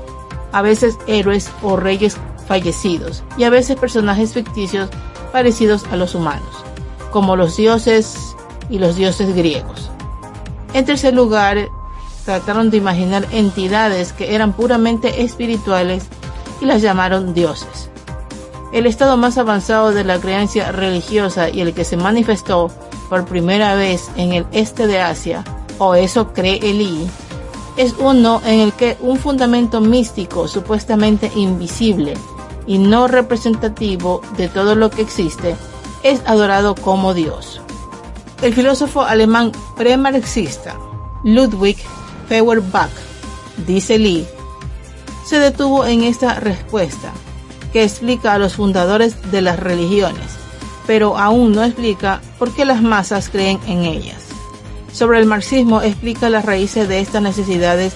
a 0.51 0.61
veces 0.61 0.97
héroes 1.07 1.51
o 1.61 1.75
reyes 1.75 2.17
fallecidos, 2.47 3.23
y 3.37 3.43
a 3.43 3.49
veces 3.49 3.77
personajes 3.77 4.33
ficticios 4.33 4.89
parecidos 5.31 5.83
a 5.91 5.95
los 5.95 6.15
humanos, 6.15 6.63
como 7.11 7.35
los 7.35 7.57
dioses 7.57 8.34
y 8.69 8.79
los 8.79 8.95
dioses 8.95 9.35
griegos. 9.35 9.89
En 10.73 10.85
tercer 10.85 11.13
lugar, 11.13 11.69
trataron 12.25 12.69
de 12.69 12.77
imaginar 12.77 13.25
entidades 13.31 14.11
que 14.11 14.35
eran 14.35 14.53
puramente 14.53 15.23
espirituales 15.23 16.07
y 16.61 16.65
las 16.65 16.81
llamaron 16.81 17.33
dioses. 17.33 17.89
El 18.73 18.87
estado 18.87 19.15
más 19.15 19.37
avanzado 19.37 19.91
de 19.91 20.03
la 20.03 20.19
creencia 20.19 20.71
religiosa 20.71 21.49
y 21.49 21.61
el 21.61 21.73
que 21.73 21.85
se 21.85 21.97
manifestó 21.97 22.71
por 23.09 23.25
primera 23.25 23.75
vez 23.75 24.09
en 24.17 24.33
el 24.33 24.45
este 24.51 24.87
de 24.87 24.99
Asia, 24.99 25.43
o 25.77 25.95
eso 25.95 26.33
cree 26.33 26.59
Eli, 26.61 27.07
es 27.77 27.93
uno 27.99 28.41
en 28.45 28.59
el 28.59 28.73
que 28.73 28.97
un 29.01 29.17
fundamento 29.17 29.81
místico 29.81 30.47
supuestamente 30.47 31.31
invisible 31.35 32.15
y 32.65 32.77
no 32.77 33.07
representativo 33.07 34.21
de 34.37 34.47
todo 34.47 34.75
lo 34.75 34.89
que 34.89 35.01
existe 35.01 35.55
es 36.03 36.21
adorado 36.25 36.75
como 36.75 37.13
Dios. 37.13 37.61
El 38.41 38.53
filósofo 38.53 39.01
alemán 39.01 39.51
premarxista 39.77 40.75
Ludwig 41.23 41.77
Feuerbach, 42.27 42.91
dice 43.65 43.97
Lee, 43.97 44.27
se 45.25 45.39
detuvo 45.39 45.85
en 45.85 46.03
esta 46.03 46.39
respuesta 46.39 47.11
que 47.71 47.83
explica 47.83 48.33
a 48.33 48.37
los 48.37 48.55
fundadores 48.55 49.31
de 49.31 49.41
las 49.41 49.59
religiones, 49.59 50.37
pero 50.85 51.17
aún 51.17 51.53
no 51.53 51.63
explica 51.63 52.21
por 52.37 52.53
qué 52.53 52.65
las 52.65 52.81
masas 52.81 53.29
creen 53.29 53.59
en 53.67 53.83
ellas. 53.83 54.21
Sobre 54.91 55.19
el 55.19 55.25
marxismo 55.25 55.81
explica 55.81 56.29
las 56.29 56.45
raíces 56.45 56.87
de 56.87 56.99
estas 56.99 57.21
necesidades 57.21 57.93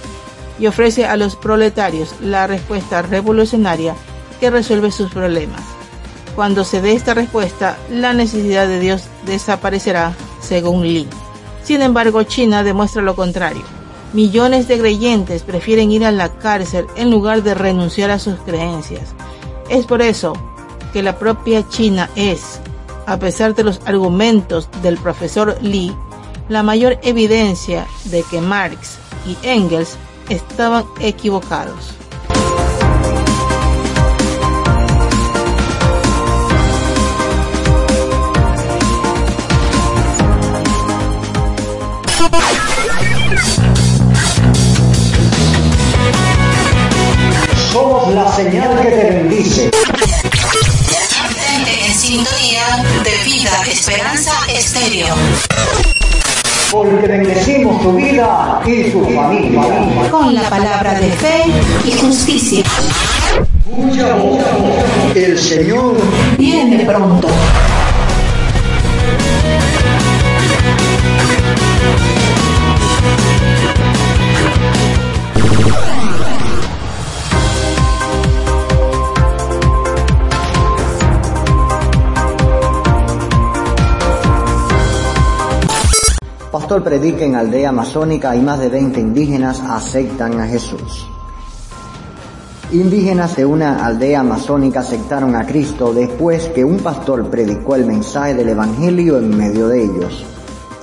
y 0.57 0.67
ofrece 0.67 1.05
a 1.05 1.17
los 1.17 1.35
proletarios 1.35 2.15
la 2.21 2.47
respuesta 2.47 3.01
revolucionaria 3.01 3.93
que 4.39 4.49
resuelve 4.49 4.91
sus 4.91 5.11
problemas. 5.11 5.61
Cuando 6.35 6.63
se 6.63 6.81
dé 6.81 6.93
esta 6.93 7.13
respuesta, 7.13 7.77
la 7.89 8.13
necesidad 8.13 8.67
de 8.67 8.79
Dios 8.79 9.03
desaparecerá 9.25 10.13
según 10.49 10.81
Lee. 10.81 11.07
Sin 11.63 11.83
embargo, 11.83 12.23
China 12.23 12.63
demuestra 12.63 13.03
lo 13.03 13.15
contrario. 13.15 13.61
Millones 14.13 14.67
de 14.67 14.79
creyentes 14.79 15.43
prefieren 15.43 15.91
ir 15.91 16.03
a 16.03 16.11
la 16.11 16.29
cárcel 16.29 16.87
en 16.95 17.11
lugar 17.11 17.43
de 17.43 17.53
renunciar 17.53 18.09
a 18.09 18.17
sus 18.17 18.39
creencias. 18.39 19.13
Es 19.69 19.85
por 19.85 20.01
eso 20.01 20.33
que 20.91 21.03
la 21.03 21.19
propia 21.19 21.67
China 21.69 22.09
es, 22.15 22.59
a 23.05 23.19
pesar 23.19 23.53
de 23.53 23.63
los 23.63 23.79
argumentos 23.85 24.67
del 24.81 24.97
profesor 24.97 25.55
Lee, 25.61 25.95
la 26.49 26.63
mayor 26.63 26.97
evidencia 27.03 27.85
de 28.05 28.23
que 28.23 28.41
Marx 28.41 28.97
y 29.27 29.37
Engels 29.47 29.95
estaban 30.29 30.85
equivocados. 30.99 31.98
Esperanza, 53.79 54.33
estéreo. 54.53 55.15
Porque 56.69 57.07
bendecimos 57.07 57.81
tu 57.81 57.93
vida 57.93 58.61
y 58.65 58.89
tu 58.91 59.05
familia. 59.05 59.61
Con 60.11 60.35
la 60.35 60.49
palabra 60.49 60.99
de 60.99 61.09
fe 61.13 61.43
y 61.85 61.91
justicia. 61.93 62.63
El 65.15 65.39
Señor 65.39 65.95
viene 66.37 66.85
pronto. 66.85 67.29
Pastor 86.69 86.83
predica 86.83 87.25
en 87.25 87.33
aldea 87.33 87.69
amazónica 87.69 88.35
y 88.35 88.41
más 88.41 88.59
de 88.59 88.69
20 88.69 88.99
indígenas 88.99 89.59
aceptan 89.59 90.39
a 90.39 90.45
Jesús. 90.45 91.07
Indígenas 92.71 93.35
de 93.35 93.43
una 93.43 93.83
aldea 93.83 94.19
amazónica 94.19 94.81
aceptaron 94.81 95.35
a 95.35 95.47
Cristo 95.47 95.95
después 95.95 96.47
que 96.49 96.63
un 96.63 96.77
pastor 96.77 97.27
predicó 97.31 97.73
el 97.73 97.87
mensaje 97.87 98.35
del 98.35 98.49
Evangelio 98.49 99.17
en 99.17 99.35
medio 99.35 99.67
de 99.67 99.83
ellos. 99.83 100.23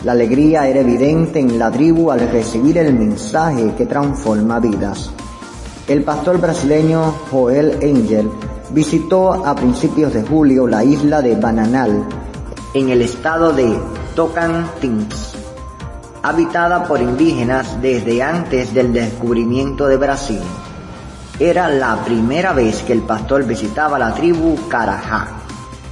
La 0.02 0.10
alegría 0.10 0.66
era 0.66 0.80
evidente 0.80 1.38
en 1.38 1.56
la 1.56 1.70
tribu 1.70 2.10
al 2.10 2.30
recibir 2.30 2.78
el 2.78 2.92
mensaje 2.92 3.72
que 3.78 3.86
transforma 3.86 4.58
vidas. 4.58 5.12
El 5.86 6.02
pastor 6.02 6.40
brasileño 6.40 7.14
Joel 7.30 7.74
Angel 7.74 8.28
visitó 8.70 9.32
a 9.32 9.54
principios 9.54 10.12
de 10.12 10.24
julio 10.24 10.66
la 10.66 10.82
isla 10.82 11.22
de 11.22 11.36
Bananal, 11.36 12.08
en 12.74 12.88
el 12.88 13.02
estado 13.02 13.52
de 13.52 13.72
Tocantins, 14.16 15.35
habitada 16.28 16.82
por 16.84 17.00
indígenas 17.00 17.80
desde 17.80 18.20
antes 18.20 18.74
del 18.74 18.92
descubrimiento 18.92 19.86
de 19.86 19.96
Brasil. 19.96 20.40
Era 21.38 21.68
la 21.68 22.04
primera 22.04 22.52
vez 22.52 22.82
que 22.82 22.92
el 22.92 23.02
pastor 23.02 23.44
visitaba 23.44 23.96
la 23.96 24.12
tribu 24.12 24.56
Carajá. 24.68 25.28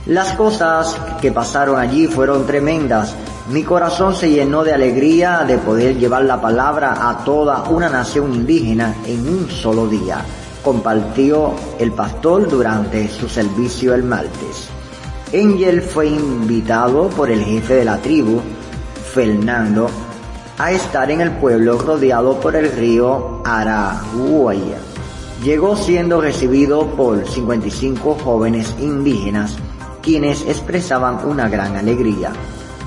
Las 0.07 0.33
cosas 0.33 0.97
que 1.21 1.31
pasaron 1.31 1.79
allí 1.79 2.09
fueron 2.09 2.47
tremendas. 2.47 3.15
Mi 3.49 3.63
corazón 3.63 4.17
se 4.17 4.29
llenó 4.29 4.65
de 4.65 4.75
alegría 4.75 5.45
de 5.47 5.59
poder 5.59 5.99
llevar 5.99 6.25
la 6.25 6.41
palabra 6.41 7.09
a 7.09 7.25
toda 7.25 7.69
una 7.69 7.89
nación 7.89 8.35
indígena 8.35 8.93
en 9.07 9.29
un 9.29 9.49
solo 9.49 9.87
día, 9.87 10.19
compartió 10.65 11.55
el 11.79 11.93
pastor 11.93 12.49
durante 12.49 13.09
su 13.09 13.29
servicio 13.29 13.95
el 13.95 14.03
martes. 14.03 14.69
Angel 15.33 15.81
fue 15.81 16.09
invitado 16.09 17.09
por 17.09 17.31
el 17.31 17.45
jefe 17.45 17.75
de 17.75 17.85
la 17.85 17.99
tribu, 17.99 18.41
Fernando, 19.15 19.89
a 20.59 20.73
estar 20.73 21.11
en 21.11 21.21
el 21.21 21.33
pueblo 21.33 21.79
rodeado 21.79 22.41
por 22.41 22.55
el 22.57 22.71
río 22.73 23.43
Araguaia 23.45 24.79
llegó 25.45 25.77
siendo 25.77 26.23
recibido 26.23 26.87
por 26.97 27.27
55 27.29 28.17
jóvenes 28.25 28.75
indígenas, 28.81 29.59
quienes 30.03 30.43
expresaban 30.43 31.27
una 31.27 31.51
gran 31.51 31.77
alegría. 31.77 32.33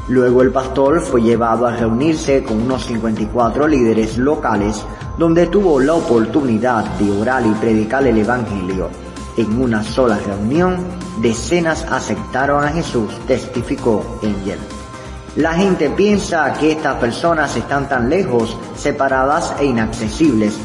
Luego 0.07 0.41
el 0.41 0.51
pastor 0.51 1.01
fue 1.01 1.21
llevado 1.21 1.67
a 1.67 1.75
reunirse 1.75 2.43
con 2.43 2.61
unos 2.61 2.85
54 2.85 3.67
líderes 3.67 4.17
locales, 4.17 4.83
donde 5.19 5.45
tuvo 5.47 5.79
la 5.79 5.93
oportunidad 5.93 6.85
de 6.97 7.11
orar 7.11 7.45
y 7.45 7.51
predicar 7.51 8.07
el 8.07 8.17
Evangelio. 8.17 8.89
En 9.35 9.61
una 9.61 9.83
sola 9.83 10.17
reunión, 10.17 10.77
decenas 11.21 11.85
aceptaron 11.91 12.63
a 12.63 12.69
Jesús, 12.69 13.13
testificó 13.27 14.03
Angel. 14.23 14.76
La 15.37 15.53
gente 15.53 15.91
piensa 15.91 16.51
que 16.53 16.71
estas 16.71 16.95
personas 16.95 17.55
están 17.55 17.87
tan 17.87 18.09
lejos, 18.09 18.57
separadas 18.75 19.53
e 19.59 19.65
inaccesibles, 19.65 20.57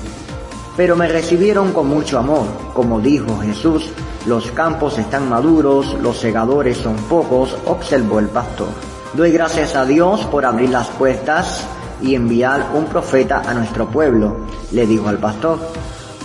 pero 0.78 0.96
me 0.96 1.08
recibieron 1.08 1.74
con 1.74 1.88
mucho 1.88 2.18
amor. 2.18 2.46
Como 2.72 2.98
dijo 2.98 3.38
Jesús, 3.40 3.90
los 4.24 4.50
campos 4.52 4.96
están 4.96 5.28
maduros, 5.28 5.92
los 6.00 6.16
segadores 6.16 6.78
son 6.78 6.96
pocos, 6.96 7.54
observó 7.66 8.18
el 8.18 8.28
pastor. 8.28 8.68
Doy 9.12 9.30
gracias 9.30 9.76
a 9.76 9.84
Dios 9.84 10.24
por 10.24 10.46
abrir 10.46 10.70
las 10.70 10.88
puertas 10.88 11.66
y 12.00 12.14
enviar 12.14 12.70
un 12.72 12.86
profeta 12.86 13.42
a 13.46 13.52
nuestro 13.52 13.88
pueblo, 13.88 14.38
le 14.70 14.86
dijo 14.86 15.06
al 15.06 15.18
pastor. 15.18 15.58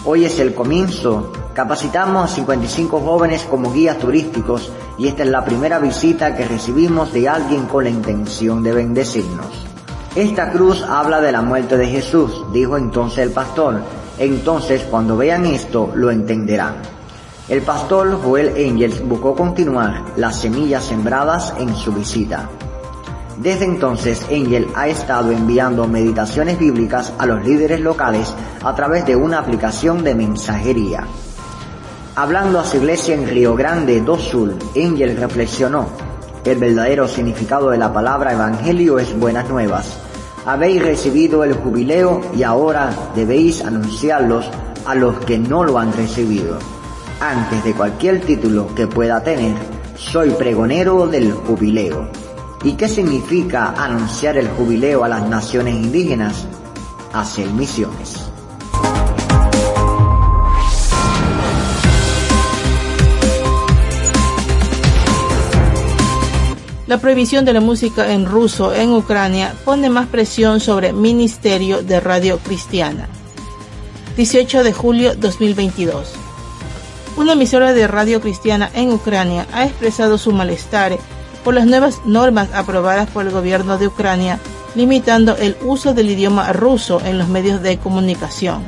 Hoy 0.10 0.24
es 0.24 0.40
el 0.40 0.54
comienzo. 0.54 1.34
Capacitamos 1.54 2.32
a 2.32 2.34
55 2.34 3.02
jóvenes 3.02 3.44
como 3.44 3.74
guías 3.74 3.98
turísticos 3.98 4.72
y 4.98 5.10
esta 5.10 5.24
es 5.24 5.30
la 5.30 5.44
primera 5.44 5.80
visita 5.80 6.34
que 6.34 6.46
recibimos 6.46 7.12
de 7.12 7.28
alguien 7.28 7.66
con 7.66 7.84
la 7.84 7.90
intención 7.90 8.64
de 8.64 8.72
bendecirnos. 8.72 9.48
Esta 10.16 10.50
cruz 10.54 10.82
habla 10.82 11.20
de 11.20 11.34
la 11.34 11.42
muerte 11.42 11.76
de 11.76 11.88
Jesús, 11.88 12.46
dijo 12.54 12.78
entonces 12.78 13.18
el 13.18 13.32
pastor 13.32 13.82
entonces 14.18 14.84
cuando 14.84 15.18
vean 15.18 15.46
esto 15.46 15.92
lo 15.94 16.10
entenderán. 16.10 16.76
El 17.50 17.62
pastor 17.64 18.18
Joel 18.24 18.54
Angels 18.56 19.06
buscó 19.06 19.36
continuar 19.36 20.06
las 20.16 20.40
semillas 20.40 20.86
sembradas 20.86 21.54
en 21.60 21.76
su 21.76 21.92
visita. 21.92 22.48
Desde 23.38 23.66
entonces, 23.66 24.24
Angel 24.32 24.68
ha 24.76 24.88
estado 24.88 25.32
enviando 25.32 25.88
meditaciones 25.88 26.58
bíblicas 26.58 27.14
a 27.18 27.26
los 27.26 27.46
líderes 27.46 27.80
locales 27.80 28.34
a 28.64 28.76
través 28.76 29.06
de 29.06 29.16
una 29.16 29.40
aplicación 29.40 30.04
de 30.04 30.16
mensajería. 30.16 31.06
Hablando 32.16 32.60
a 32.60 32.66
su 32.66 32.78
iglesia 32.78 33.16
en 33.16 33.28
Río 33.28 33.56
Grande 33.56 34.02
do 34.02 34.18
Sul, 34.18 34.58
Angel 34.76 35.16
reflexionó, 35.18 35.88
el 36.44 36.58
verdadero 36.58 37.08
significado 37.08 37.70
de 37.70 37.78
la 37.78 37.94
palabra 37.94 38.34
evangelio 38.34 39.00
es 39.00 39.18
buenas 39.20 39.50
nuevas 39.50 39.98
habéis 40.48 40.82
recibido 40.82 41.44
el 41.44 41.54
jubileo 41.56 42.22
y 42.34 42.44
ahora 42.44 42.90
debéis 43.14 43.66
anunciarlos 43.66 44.50
a 44.86 44.96
los 44.96 45.20
que 45.26 45.38
no 45.38 45.66
lo 45.66 45.78
han 45.78 45.92
recibido. 45.92 46.58
Antes 47.20 47.66
de 47.66 47.74
cualquier 47.74 48.22
título 48.22 48.74
que 48.74 48.88
pueda 48.88 49.22
tener, 49.22 49.58
soy 49.98 50.30
pregonero 50.30 51.06
del 51.06 51.34
jubileo. 51.34 52.08
¿Y 52.64 52.74
qué 52.74 52.88
significa 52.88 53.74
anunciar 53.78 54.36
el 54.38 54.48
jubileo 54.50 55.04
a 55.04 55.08
las 55.08 55.28
naciones 55.30 55.76
indígenas? 55.76 56.48
Hacer 57.14 57.48
misiones. 57.52 58.24
La 66.88 67.00
prohibición 67.00 67.46
de 67.46 67.54
la 67.54 67.62
música 67.62 68.12
en 68.12 68.26
ruso 68.26 68.74
en 68.74 68.92
Ucrania 68.92 69.54
pone 69.64 69.90
más 69.90 70.08
presión 70.08 70.60
sobre 70.60 70.94
Ministerio 70.94 71.84
de 71.84 72.00
Radio 72.00 72.40
Cristiana. 72.40 73.08
18 74.16 74.64
de 74.64 74.74
julio 74.74 75.16
2022. 75.16 76.14
Una 77.18 77.34
emisora 77.34 77.74
de 77.74 77.88
radio 77.88 78.22
cristiana 78.22 78.72
en 78.74 78.92
Ucrania 78.92 79.46
ha 79.54 79.66
expresado 79.66 80.18
su 80.18 80.32
malestar 80.32 80.98
por 81.48 81.54
las 81.54 81.66
nuevas 81.66 82.02
normas 82.04 82.50
aprobadas 82.54 83.10
por 83.10 83.26
el 83.26 83.32
gobierno 83.32 83.78
de 83.78 83.88
Ucrania 83.88 84.38
limitando 84.76 85.38
el 85.38 85.56
uso 85.62 85.94
del 85.94 86.10
idioma 86.10 86.52
ruso 86.52 87.00
en 87.06 87.18
los 87.18 87.30
medios 87.30 87.62
de 87.62 87.78
comunicación, 87.78 88.64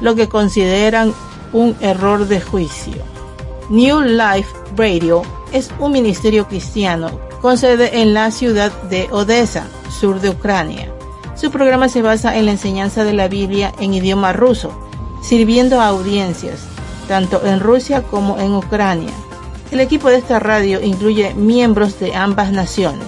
lo 0.00 0.16
que 0.16 0.28
consideran 0.28 1.14
un 1.52 1.76
error 1.80 2.26
de 2.26 2.40
juicio. 2.40 2.96
New 3.68 4.00
Life 4.00 4.48
Radio 4.76 5.22
es 5.52 5.70
un 5.78 5.92
ministerio 5.92 6.48
cristiano 6.48 7.12
con 7.40 7.56
sede 7.56 8.02
en 8.02 8.12
la 8.12 8.32
ciudad 8.32 8.72
de 8.90 9.06
Odessa, 9.12 9.68
sur 9.88 10.20
de 10.20 10.30
Ucrania. 10.30 10.92
Su 11.36 11.52
programa 11.52 11.88
se 11.88 12.02
basa 12.02 12.36
en 12.36 12.46
la 12.46 12.50
enseñanza 12.50 13.04
de 13.04 13.12
la 13.12 13.28
Biblia 13.28 13.72
en 13.78 13.94
idioma 13.94 14.32
ruso, 14.32 14.72
sirviendo 15.22 15.80
a 15.80 15.86
audiencias, 15.86 16.58
tanto 17.06 17.46
en 17.46 17.60
Rusia 17.60 18.02
como 18.02 18.36
en 18.40 18.52
Ucrania. 18.56 19.12
El 19.70 19.78
equipo 19.78 20.08
de 20.08 20.16
esta 20.16 20.40
radio 20.40 20.82
incluye 20.82 21.32
miembros 21.34 22.00
de 22.00 22.14
ambas 22.14 22.50
naciones. 22.50 23.06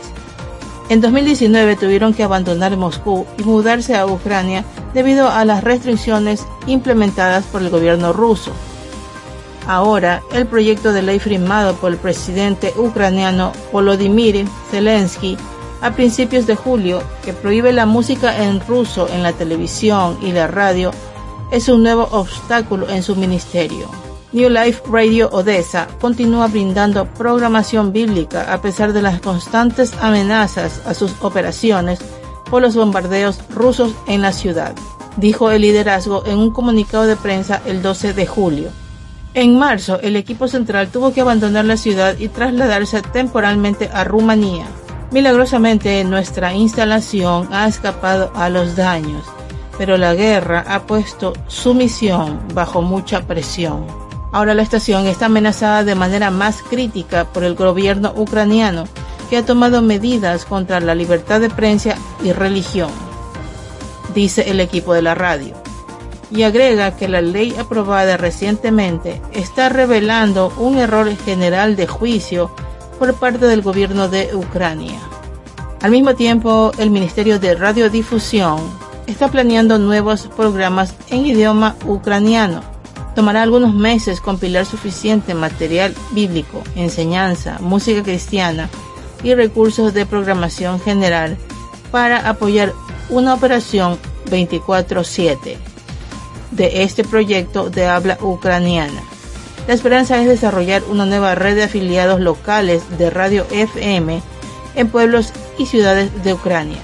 En 0.89 1.01
2019 1.01 1.77
tuvieron 1.77 2.15
que 2.15 2.23
abandonar 2.23 2.77
Moscú 2.77 3.27
y 3.39 3.43
mudarse 3.43 3.97
a 3.97 4.07
Ucrania 4.07 4.65
debido 4.95 5.29
a 5.29 5.45
las 5.45 5.65
restricciones 5.65 6.47
implementadas 6.67 7.45
por 7.47 7.63
el 7.63 7.71
gobierno 7.71 8.13
ruso. 8.13 8.53
Ahora, 9.67 10.23
el 10.33 10.47
proyecto 10.47 10.93
de 10.93 11.03
ley 11.03 11.19
firmado 11.19 11.75
por 11.75 11.93
el 11.93 11.99
presidente 11.99 12.73
ucraniano 12.77 13.53
Volodymyr 13.73 14.47
Zelensky 14.71 15.37
a 15.81 15.93
principios 15.93 16.47
de 16.47 16.55
julio, 16.55 17.03
que 17.25 17.33
prohíbe 17.33 17.73
la 17.73 17.87
música 17.87 18.45
en 18.45 18.61
ruso 18.61 19.09
en 19.09 19.25
la 19.25 19.33
televisión 19.33 20.17
y 20.23 20.31
la 20.31 20.47
radio, 20.47 20.93
es 21.51 21.69
un 21.69 21.83
nuevo 21.83 22.09
obstáculo 22.13 22.89
en 22.89 23.03
su 23.03 23.17
ministerio. 23.17 24.12
New 24.33 24.49
Life 24.49 24.83
Radio 24.91 25.29
Odessa 25.31 25.87
continúa 26.01 26.47
brindando 26.47 27.05
programación 27.05 27.93
bíblica 27.93 28.51
a 28.51 28.63
pesar 28.63 28.95
de 28.95 29.03
las 29.03 29.21
constantes 29.21 29.93
amenazas 30.01 30.81
a 30.87 30.95
sus 30.95 31.15
operaciones 31.21 31.99
por 32.51 32.63
los 32.63 32.75
bombardeos 32.75 33.41
rusos 33.51 33.95
en 34.07 34.23
la 34.23 34.33
ciudad, 34.33 34.75
dijo 35.19 35.51
el 35.51 35.61
liderazgo 35.61 36.25
en 36.25 36.39
un 36.39 36.51
comunicado 36.51 37.05
de 37.05 37.17
prensa 37.17 37.61
el 37.67 37.83
12 37.83 38.15
de 38.15 38.27
julio. 38.27 38.71
En 39.35 39.59
marzo, 39.59 40.01
el 40.01 40.17
equipo 40.17 40.49
central 40.49 40.89
tuvo 40.89 41.13
que 41.13 41.21
abandonar 41.21 41.67
la 41.67 41.77
ciudad 41.77 42.17
y 42.19 42.29
trasladarse 42.29 43.03
temporalmente 43.03 43.91
a 43.93 44.03
Rumanía. 44.05 44.65
Milagrosamente, 45.11 46.03
nuestra 46.05 46.55
instalación 46.55 47.49
ha 47.53 47.69
escapado 47.69 48.33
a 48.35 48.49
los 48.49 48.77
daños, 48.77 49.27
pero 49.77 49.99
la 49.99 50.15
guerra 50.15 50.65
ha 50.67 50.87
puesto 50.87 51.35
su 51.49 51.75
misión 51.75 52.41
bajo 52.55 52.81
mucha 52.81 53.27
presión. 53.27 53.85
Ahora 54.33 54.55
la 54.55 54.63
estación 54.63 55.07
está 55.07 55.27
amenazada 55.27 55.85
de 55.85 55.95
manera 55.95 56.31
más 56.31 56.63
crítica 56.63 57.27
por 57.27 57.45
el 57.45 57.55
gobierno 57.55 58.13
ucraniano, 58.17 58.85
que 59.31 59.37
ha 59.37 59.47
tomado 59.47 59.83
medidas 59.83 60.45
contra 60.45 60.81
la 60.81 60.95
libertad 60.95 61.41
de 61.41 61.51
prensa 61.51 61.95
y 62.23 62.33
religión, 62.33 62.91
dice 64.15 64.51
el 64.51 64.61
equipo 64.61 64.93
de 64.93 65.03
la 65.03 65.15
radio 65.15 65.63
y 66.35 66.45
agrega 66.45 66.97
que 66.97 67.09
la 67.09 67.21
ley 67.21 67.55
aprobada 67.59 68.17
recientemente 68.17 69.21
está 69.33 69.69
revelando 69.69 70.53
un 70.57 70.79
error 70.79 71.15
general 71.17 71.77
de 71.77 71.87
juicio 71.87 72.51
por 72.99 73.15
parte 73.15 73.47
del 73.47 73.63
gobierno 73.63 74.09
de 74.09 74.35
Ucrania. 74.35 74.99
Al 75.83 75.91
mismo 75.91 76.15
tiempo, 76.15 76.73
el 76.79 76.91
Ministerio 76.91 77.39
de 77.39 77.55
Radiodifusión 77.55 78.61
está 79.07 79.29
planeando 79.29 79.79
nuevos 79.79 80.29
programas 80.29 80.95
en 81.11 81.27
idioma 81.27 81.77
ucraniano. 81.85 82.72
Tomará 83.15 83.43
algunos 83.43 83.75
meses 83.75 84.21
compilar 84.21 84.65
suficiente 84.65 85.35
material 85.35 85.95
bíblico, 86.13 86.63
enseñanza, 86.77 87.59
música 87.61 88.03
cristiana 88.03 88.71
y 89.23 89.35
recursos 89.35 89.93
de 89.93 90.07
programación 90.07 90.81
general 90.81 91.37
para 91.91 92.29
apoyar 92.29 92.73
una 93.11 93.35
operación 93.35 93.99
24/7 94.31 95.59
de 96.53 96.83
este 96.83 97.05
proyecto 97.05 97.71
de 97.71 97.87
habla 97.87 98.19
ucraniana. 98.21 99.03
La 99.69 99.75
esperanza 99.75 100.21
es 100.21 100.27
desarrollar 100.27 100.83
una 100.91 101.07
nueva 101.07 101.35
red 101.35 101.55
de 101.55 101.65
afiliados 101.65 102.21
locales 102.21 102.83
de 102.99 103.11
radio 103.11 103.47
FM 103.51 104.23
en 104.75 104.89
pueblos 104.89 105.33
y 105.59 105.67
ciudades 105.67 106.11
de 106.25 106.35
Ucrania. 106.35 106.79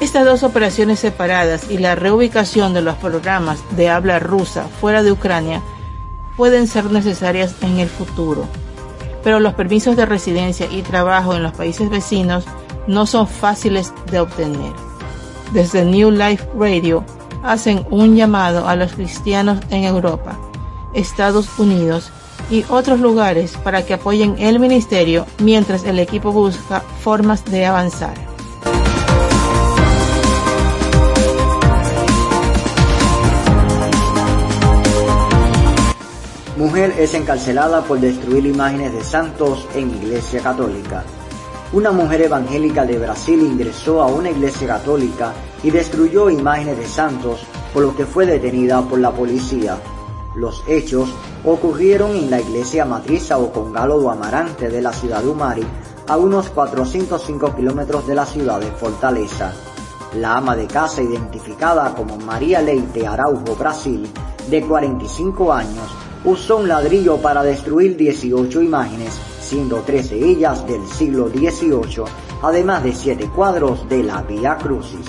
Estas 0.00 0.24
dos 0.24 0.42
operaciones 0.44 0.98
separadas 0.98 1.70
y 1.70 1.76
la 1.76 1.94
reubicación 1.94 2.72
de 2.72 2.80
los 2.80 2.96
programas 2.96 3.62
de 3.76 3.90
habla 3.90 4.18
rusa 4.18 4.64
fuera 4.80 5.02
de 5.02 5.12
Ucrania 5.12 5.60
pueden 6.38 6.66
ser 6.66 6.90
necesarias 6.90 7.54
en 7.60 7.78
el 7.80 7.88
futuro, 7.90 8.46
pero 9.22 9.40
los 9.40 9.52
permisos 9.52 9.96
de 9.96 10.06
residencia 10.06 10.66
y 10.70 10.80
trabajo 10.80 11.34
en 11.34 11.42
los 11.42 11.52
países 11.52 11.90
vecinos 11.90 12.46
no 12.86 13.04
son 13.04 13.28
fáciles 13.28 13.92
de 14.10 14.20
obtener. 14.20 14.72
Desde 15.52 15.84
New 15.84 16.10
Life 16.10 16.48
Radio 16.58 17.04
hacen 17.42 17.86
un 17.90 18.16
llamado 18.16 18.66
a 18.66 18.76
los 18.76 18.92
cristianos 18.94 19.58
en 19.68 19.84
Europa, 19.84 20.38
Estados 20.94 21.58
Unidos 21.58 22.10
y 22.50 22.64
otros 22.70 23.00
lugares 23.00 23.54
para 23.62 23.84
que 23.84 23.94
apoyen 23.94 24.36
el 24.38 24.60
ministerio 24.60 25.26
mientras 25.40 25.84
el 25.84 25.98
equipo 25.98 26.32
busca 26.32 26.80
formas 27.02 27.44
de 27.44 27.66
avanzar. 27.66 28.29
Mujer 36.60 36.94
es 36.98 37.14
encarcelada 37.14 37.80
por 37.80 38.00
destruir 38.00 38.44
imágenes 38.44 38.92
de 38.92 39.02
santos 39.02 39.66
en 39.74 39.88
Iglesia 39.96 40.42
Católica. 40.42 41.04
Una 41.72 41.90
mujer 41.90 42.20
evangélica 42.20 42.84
de 42.84 42.98
Brasil 42.98 43.40
ingresó 43.40 44.02
a 44.02 44.08
una 44.08 44.28
iglesia 44.28 44.68
católica 44.68 45.32
y 45.62 45.70
destruyó 45.70 46.28
imágenes 46.28 46.76
de 46.76 46.86
santos, 46.86 47.40
por 47.72 47.82
lo 47.82 47.96
que 47.96 48.04
fue 48.04 48.26
detenida 48.26 48.82
por 48.82 48.98
la 48.98 49.10
policía. 49.10 49.78
Los 50.36 50.62
hechos 50.68 51.08
ocurrieron 51.46 52.14
en 52.14 52.30
la 52.30 52.42
iglesia 52.42 52.84
matriz 52.84 53.30
Congalo 53.54 53.98
do 53.98 54.10
Amarante 54.10 54.68
de 54.68 54.82
la 54.82 54.92
ciudad 54.92 55.22
de 55.22 55.30
Umari, 55.30 55.66
a 56.08 56.18
unos 56.18 56.50
405 56.50 57.56
kilómetros 57.56 58.06
de 58.06 58.14
la 58.16 58.26
ciudad 58.26 58.60
de 58.60 58.70
Fortaleza. 58.72 59.54
La 60.16 60.36
ama 60.36 60.54
de 60.56 60.66
casa, 60.66 61.00
identificada 61.00 61.94
como 61.94 62.18
María 62.18 62.60
Leite 62.60 63.06
Araujo 63.06 63.56
Brasil, 63.56 64.06
de 64.50 64.60
45 64.60 65.52
años, 65.54 65.90
usó 66.24 66.58
un 66.58 66.68
ladrillo 66.68 67.18
para 67.18 67.42
destruir 67.42 67.96
18 67.96 68.62
imágenes, 68.62 69.18
siendo 69.40 69.78
13 69.78 70.16
ellas 70.16 70.66
del 70.66 70.86
siglo 70.86 71.28
XVIII, 71.28 72.04
además 72.42 72.84
de 72.84 72.94
7 72.94 73.30
cuadros 73.34 73.88
de 73.88 74.02
la 74.02 74.22
Vía 74.22 74.56
Crucis. 74.56 75.06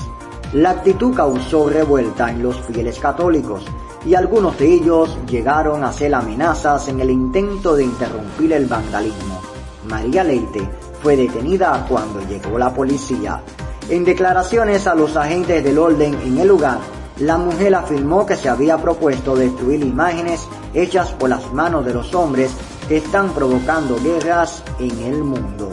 La 0.53 0.71
actitud 0.71 1.13
causó 1.13 1.69
revuelta 1.69 2.29
en 2.29 2.43
los 2.43 2.59
fieles 2.61 2.99
católicos, 2.99 3.63
y 4.05 4.15
algunos 4.15 4.57
de 4.57 4.73
ellos 4.73 5.17
llegaron 5.29 5.83
a 5.83 5.89
hacer 5.89 6.13
amenazas 6.15 6.87
en 6.87 6.99
el 6.99 7.11
intento 7.11 7.75
de 7.75 7.83
interrumpir 7.83 8.53
el 8.53 8.65
vandalismo. 8.65 9.39
María 9.87 10.23
Leite 10.23 10.67
fue 11.01 11.15
detenida 11.15 11.85
cuando 11.87 12.19
llegó 12.27 12.57
la 12.57 12.73
policía. 12.73 13.41
En 13.89 14.03
declaraciones 14.03 14.87
a 14.87 14.95
los 14.95 15.15
agentes 15.15 15.63
del 15.63 15.77
orden 15.77 16.15
en 16.23 16.37
el 16.37 16.47
lugar, 16.47 16.79
la 17.21 17.37
mujer 17.37 17.75
afirmó 17.75 18.25
que 18.25 18.35
se 18.35 18.49
había 18.49 18.79
propuesto 18.79 19.35
destruir 19.35 19.83
imágenes 19.83 20.47
hechas 20.73 21.11
por 21.11 21.29
las 21.29 21.53
manos 21.53 21.85
de 21.85 21.93
los 21.93 22.15
hombres 22.15 22.51
que 22.87 22.97
están 22.97 23.29
provocando 23.33 23.95
guerras 24.01 24.63
en 24.79 24.99
el 25.03 25.23
mundo. 25.23 25.71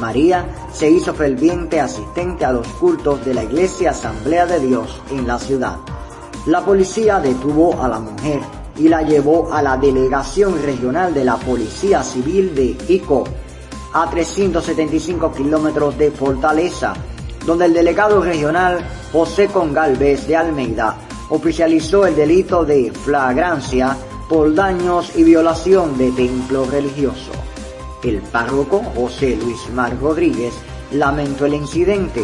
María 0.00 0.44
se 0.72 0.90
hizo 0.90 1.14
ferviente 1.14 1.80
asistente 1.80 2.44
a 2.44 2.50
los 2.50 2.66
cultos 2.66 3.24
de 3.24 3.32
la 3.32 3.44
Iglesia 3.44 3.92
Asamblea 3.92 4.44
de 4.46 4.58
Dios 4.58 5.00
en 5.12 5.24
la 5.24 5.38
ciudad. 5.38 5.76
La 6.46 6.64
policía 6.64 7.20
detuvo 7.20 7.80
a 7.80 7.86
la 7.86 8.00
mujer 8.00 8.40
y 8.76 8.88
la 8.88 9.02
llevó 9.02 9.52
a 9.52 9.62
la 9.62 9.76
delegación 9.76 10.60
regional 10.60 11.14
de 11.14 11.24
la 11.24 11.36
Policía 11.36 12.02
Civil 12.02 12.56
de 12.56 12.76
Ico, 12.88 13.22
a 13.92 14.10
375 14.10 15.32
kilómetros 15.32 15.96
de 15.96 16.10
Fortaleza, 16.10 16.92
donde 17.46 17.66
el 17.66 17.74
delegado 17.74 18.22
regional 18.22 18.80
José 19.12 19.48
Congalvez 19.48 20.26
de 20.26 20.36
Almeida 20.36 20.96
oficializó 21.28 22.06
el 22.06 22.16
delito 22.16 22.64
de 22.64 22.92
flagrancia 22.92 23.96
por 24.28 24.54
daños 24.54 25.12
y 25.16 25.24
violación 25.24 25.96
de 25.98 26.10
templo 26.12 26.64
religioso. 26.66 27.32
El 28.02 28.20
párroco 28.20 28.82
José 28.94 29.36
Luis 29.36 29.70
Mar 29.74 29.96
Rodríguez 30.00 30.54
lamentó 30.92 31.46
el 31.46 31.54
incidente 31.54 32.22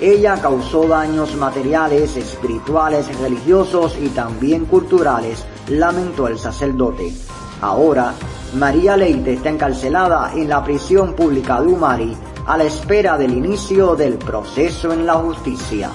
ella 0.00 0.40
causó 0.40 0.88
daños 0.88 1.36
materiales, 1.36 2.16
espirituales, 2.16 3.06
religiosos 3.18 3.98
y 4.00 4.08
también 4.08 4.64
culturales, 4.64 5.44
lamentó 5.68 6.26
el 6.26 6.38
sacerdote. 6.38 7.12
Ahora, 7.60 8.14
María 8.54 8.96
Leite 8.96 9.34
está 9.34 9.50
encarcelada 9.50 10.32
en 10.34 10.48
la 10.48 10.64
prisión 10.64 11.12
pública 11.12 11.60
de 11.60 11.66
Umari 11.66 12.16
a 12.50 12.56
la 12.56 12.64
espera 12.64 13.16
del 13.16 13.32
inicio 13.32 13.94
del 13.94 14.18
proceso 14.18 14.92
en 14.92 15.06
la 15.06 15.14
justicia. 15.14 15.88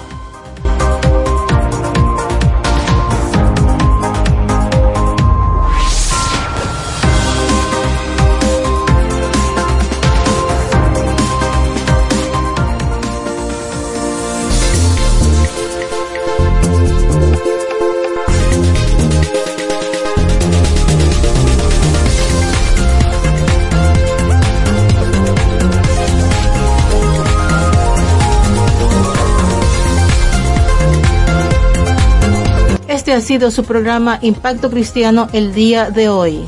Ha 33.16 33.22
sido 33.22 33.50
su 33.50 33.64
programa 33.64 34.20
Impacto 34.22 34.70
Cristiano 34.70 35.30
el 35.32 35.54
día 35.54 35.90
de 35.90 36.10
hoy. 36.10 36.46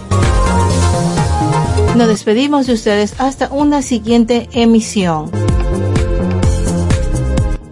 Nos 1.95 2.07
despedimos 2.09 2.67
de 2.67 2.73
ustedes 2.73 3.15
hasta 3.19 3.47
una 3.53 3.81
siguiente 3.81 4.49
emisión. 4.51 5.31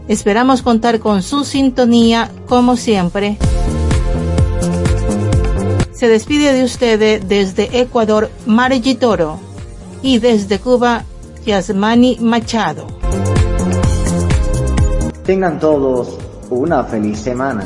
Esperamos 0.08 0.62
contar 0.62 1.00
con 1.00 1.24
su 1.24 1.44
sintonía 1.44 2.32
como 2.48 2.78
siempre. 2.78 3.38
Se 5.92 6.08
despide 6.08 6.54
de 6.54 6.64
ustedes 6.64 7.28
desde 7.28 7.82
Ecuador 7.82 8.30
Margie 8.46 8.96
Toro 8.96 9.40
y 10.04 10.20
desde 10.20 10.60
Cuba 10.60 11.04
Yasmani 11.46 12.18
Machado. 12.22 12.88
Tengan 15.26 15.60
todos 15.60 16.18
una 16.50 16.86
feliz 16.86 17.20
semana. 17.20 17.66